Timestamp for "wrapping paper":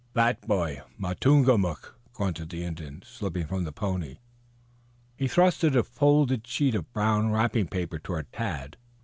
7.29-7.99